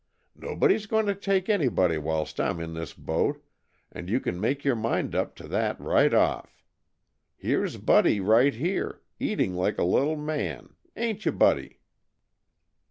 "Nobody's 0.35 0.87
going 0.87 1.05
to 1.05 1.13
take 1.13 1.47
nobody 1.47 1.99
whilst 1.99 2.39
I'm 2.39 2.59
in 2.59 2.73
this 2.73 2.91
boat, 2.91 3.39
and 3.91 4.09
you 4.09 4.19
can 4.19 4.41
make 4.41 4.63
your 4.63 4.75
mind 4.75 5.13
up 5.13 5.35
to 5.35 5.47
that 5.49 5.79
right 5.79 6.11
off. 6.11 6.63
Here's 7.37 7.77
Buddy 7.77 8.19
right 8.19 8.55
here, 8.55 9.01
eating 9.19 9.53
like 9.53 9.77
a 9.77 9.83
little 9.83 10.17
man, 10.17 10.73
ain't 10.95 11.23
you, 11.27 11.31
Buddy?" 11.31 11.81